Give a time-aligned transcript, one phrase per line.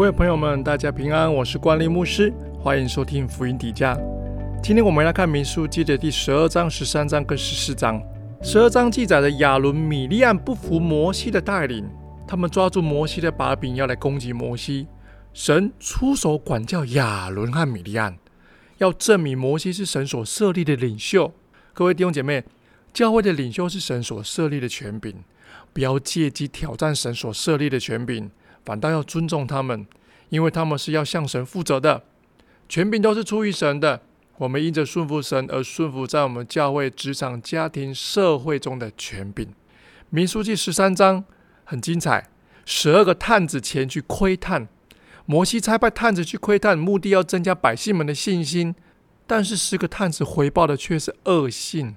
[0.00, 3.94] 各位朋友们，大家平安，我是关立牧师，欢迎收听福音底价。
[4.62, 8.02] 今天我们来看民书记的第十二章、十三章跟十四章。
[8.42, 11.86] 十二章记载的亚伦、米利安不服摩西的带领，
[12.26, 14.88] 他们抓住摩西的把柄，要来攻击摩西。
[15.34, 18.16] 神出手管教亚伦和米利安，
[18.78, 21.30] 要证明摩西是神所设立的领袖。
[21.74, 22.42] 各位弟兄姐妹，
[22.94, 25.16] 教会的领袖是神所设立的权柄，
[25.74, 28.30] 不要借机挑战神所设立的权柄。
[28.70, 29.84] 反倒要尊重他们，
[30.28, 32.04] 因为他们是要向神负责的，
[32.68, 34.00] 权柄都是出于神的。
[34.36, 39.52] 我们因着顺服神而顺服在我们教会、职场、家庭、社会中的权柄。
[40.10, 41.24] 民书记十三章
[41.64, 42.28] 很精彩，
[42.64, 44.68] 十二个探子前去窥探，
[45.26, 48.72] 摩西差派探子去窥探，目的要增加百姓们的信心。
[49.26, 51.96] 但是十个探子回报的却是恶信，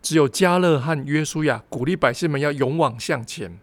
[0.00, 3.58] 只有加勒和约书亚鼓励百姓们要勇往向前。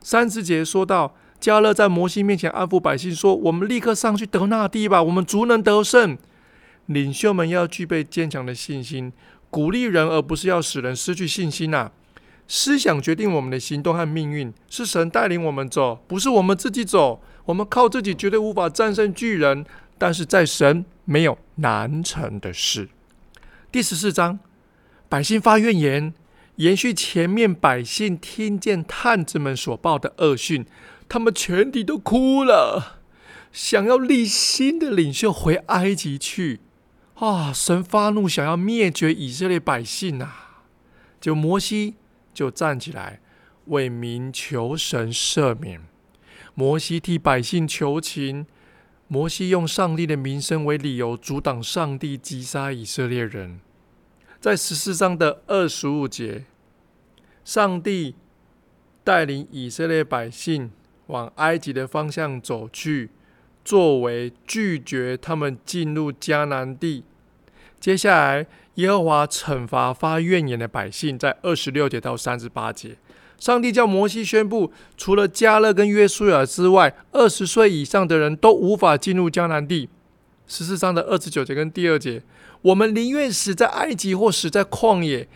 [0.00, 1.14] 三十节说到。
[1.42, 6.16] 加勒在摩西面前安抚百姓说：“我们立刻上去得那地吧，我们足能得胜。”
[6.86, 9.12] 领袖们要具备坚强的信心，
[9.50, 11.90] 鼓励人，而不是要使人失去信心呐。
[12.46, 17.20] 思想决定我们的行动和命运，是神带领我们走，不是我们自己走。
[17.46, 19.66] 我们靠自己绝对无法战胜巨人，
[19.98, 22.88] 但是在神没有难成的事。
[23.72, 24.38] 第十四章，
[25.08, 26.14] 百姓发怨言，
[26.56, 30.64] 延续前面百姓听见探子们所报的恶讯。
[31.12, 33.02] 他们全体都哭了，
[33.52, 36.60] 想要立新的领袖回埃及去。
[37.16, 37.52] 啊！
[37.52, 40.62] 神发怒，想要灭绝以色列百姓啊！
[41.20, 41.96] 就摩西
[42.32, 43.20] 就站起来
[43.66, 45.82] 为民求神赦免。
[46.54, 48.46] 摩西替百姓求情。
[49.06, 53.60] 摩西用上帝的名声为理由，阻挡上帝击杀以色列人。
[54.40, 56.46] 在十四章的二十五节，
[57.44, 58.14] 上帝
[59.04, 60.70] 带领以色列百姓。
[61.06, 63.10] 往埃及的方向走去，
[63.64, 67.04] 作为拒绝他们进入迦南地。
[67.80, 72.96] 接下来，耶和华惩罚发怨言的百姓，在二十六节到三十八节，
[73.38, 79.88] 上帝叫摩西宣布，除了加勒跟约书亚之外，二十岁以上的人都无法进入迦南地。
[80.46, 82.22] 十四章的二十九节跟第二节，
[82.62, 85.28] 我们宁愿死在埃及或死在旷野。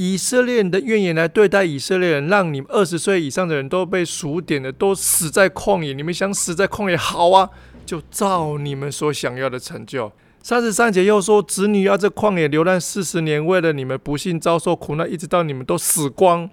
[0.00, 5.92] 以色列人的怨言来对待以色列人，让你们二十岁以上的人都被数点的，都死在旷野。
[5.92, 7.50] 你们想死在旷野，好啊，
[7.84, 10.12] 就照你们所想要的成就。
[10.40, 16.48] 三十三节又说，子女要在旷野流浪四十年，为了你们不幸遭受苦难，一直到你们都死光。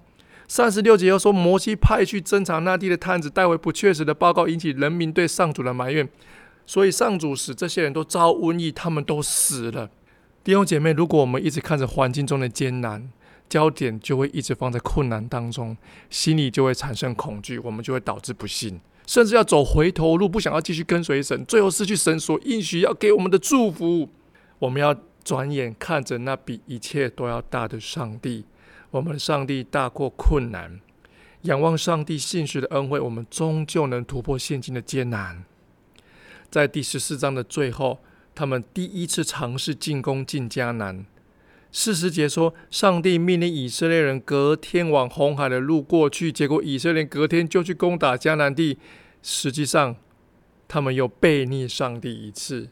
[0.47, 6.09] 三十六节又说，摩西派去侦查那地的探子带回不确实的报告，引起人民对上主的埋怨，
[6.65, 9.91] 所以上主使这些人都遭瘟疫，他们都死了。
[10.43, 13.07] 弟兄姐妹，如果我们一直看着环境中的艰难，
[13.47, 15.77] 焦点就会一直放在困难当中，
[16.09, 24.09] 心里就会产生恐惧，我们就会导致不幸，甚至要走回头路，不想要继续跟随神，最后失去神所应许要给我们的祝福。
[24.59, 28.45] 我们要转眼看着那比一切都要大的上帝，
[28.89, 30.79] 我们上帝大过困难，
[31.41, 35.43] 仰望上帝信实的恩惠，我们终究能突破现今的艰难。
[36.49, 37.99] 在第十四章的最后，
[38.33, 41.05] 他们第一次尝试进攻进迦南。
[41.77, 48.77] 四十节说，上帝命令以色列人隔天往红海的路过去，结果以色列隔天就去攻打迦南地。
[49.21, 49.97] 实际上，
[50.69, 52.69] 他们又背逆上帝一次。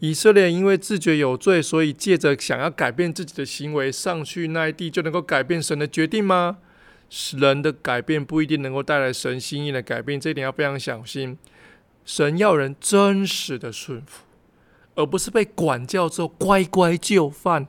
[0.00, 6.58] 以色列人因为自觉有罪，所以借着想要改变自己的行为上去那一地，就能够改变神的决定吗？
[7.36, 11.38] 人的改变不一定能够带来神心意的改变，这一点要非常小心。
[12.04, 14.24] 神要人真实的顺服，
[14.96, 17.68] 而不是被管教之后乖乖就范。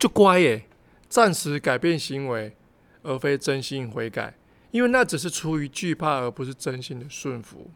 [0.00, 0.64] 就乖耶，
[1.10, 2.56] 暂时改变行为，
[3.02, 4.34] 而非真心悔改，
[4.70, 7.70] 因为那只是出于惧怕，而不是真心的顺服。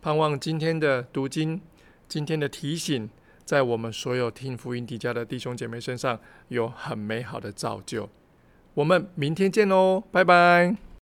[0.00, 1.60] 盼望今天的读经，
[2.08, 3.10] 今天的提醒，
[3.44, 6.18] 在我们所有听福音底家的弟兄姐妹身上
[6.48, 8.08] 有很美好的造就。
[8.72, 10.82] 我们明天见喽，拜拜。